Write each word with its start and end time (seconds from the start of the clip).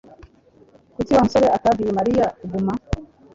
Kuki 0.95 1.11
Wa 1.15 1.23
musore 1.25 1.47
atabwiye 1.57 1.91
Mariya 1.99 2.25
kuguma 2.39 2.73